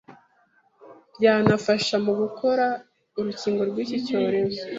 byanafasha 1.17 1.95
mu 2.05 2.13
gukora 2.21 2.65
urukingo 3.19 3.61
rw'iki 3.69 3.97
cyorezo, 4.07 4.63